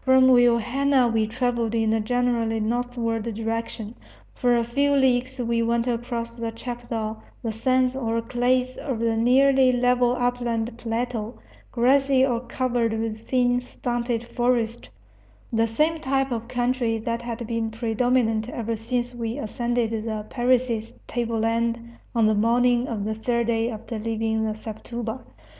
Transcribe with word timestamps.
From 0.00 0.28
Vilhena 0.28 1.12
we 1.12 1.26
travelled 1.26 1.74
in 1.74 1.92
a 1.92 2.00
generally 2.00 2.58
northward 2.58 3.24
direction. 3.34 3.94
For 4.34 4.56
a 4.56 4.64
few 4.64 4.92
leagues 4.92 5.38
we 5.38 5.60
went 5.62 5.86
across 5.86 6.32
the 6.38 6.50
chapadao, 6.52 7.18
the 7.42 7.52
sands 7.52 7.94
or 7.94 8.22
clays 8.22 8.78
of 8.78 8.98
the 8.98 9.14
nearly 9.14 9.72
level 9.72 10.16
upland 10.18 10.74
plateau, 10.78 11.38
grassy 11.70 12.24
or 12.24 12.40
covered 12.40 12.94
with 12.98 13.28
thin, 13.28 13.60
stunted 13.60 14.24
forest, 14.26 14.88
the 15.52 15.66
same 15.68 16.00
type 16.00 16.32
of 16.32 16.48
country 16.48 16.96
that 16.96 17.20
had 17.20 17.46
been 17.46 17.70
predominant 17.70 18.48
ever 18.48 18.76
since 18.76 19.14
we 19.14 19.36
ascended 19.36 19.90
the 19.90 20.24
Parecis 20.30 20.94
table 21.06 21.40
land 21.40 21.78
on 22.14 22.24
the 22.26 22.34
morning 22.34 22.88
of 22.88 23.04
the 23.04 23.14
third 23.14 23.48
day 23.48 23.68
after 23.68 23.98
leaving 23.98 24.46
the 24.46 24.54
Sepotuba. 24.54 25.20